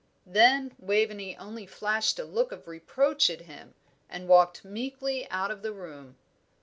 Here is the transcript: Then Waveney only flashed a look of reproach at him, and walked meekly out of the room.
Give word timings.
Then 0.25 0.73
Waveney 0.79 1.37
only 1.37 1.67
flashed 1.67 2.17
a 2.17 2.25
look 2.25 2.51
of 2.51 2.67
reproach 2.67 3.29
at 3.29 3.41
him, 3.41 3.75
and 4.09 4.27
walked 4.27 4.65
meekly 4.65 5.29
out 5.29 5.51
of 5.51 5.61
the 5.61 5.73
room. 5.73 6.15